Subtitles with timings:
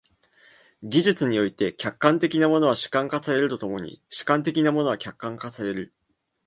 [0.81, 5.93] 技術において、客観的なものは主観化されると共に主観的なものは客観化される。